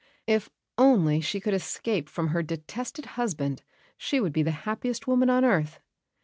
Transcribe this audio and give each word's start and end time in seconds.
If 0.25 0.49
only 0.79 1.21
she 1.21 1.39
could 1.39 1.53
escape 1.53 2.09
from 2.09 2.29
her 2.29 2.41
detested 2.41 3.05
husband 3.05 3.61
she 3.97 4.19
would 4.19 4.33
be 4.33 4.41
the 4.41 4.49
happiest 4.65 5.05
woman 5.05 5.29
on 5.29 5.45
earth. 5.45 5.79